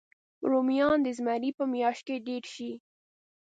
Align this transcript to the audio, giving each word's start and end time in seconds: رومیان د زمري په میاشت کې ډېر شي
رومیان 0.49 0.97
د 1.03 1.07
زمري 1.17 1.51
په 1.59 1.63
میاشت 1.73 2.01
کې 2.07 2.15
ډېر 2.27 2.43
شي 2.53 2.71